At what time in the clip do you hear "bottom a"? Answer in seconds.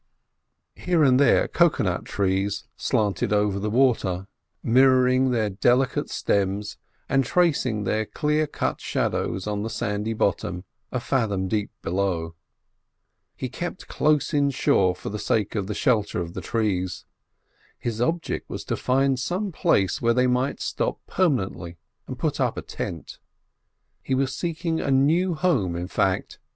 10.13-10.99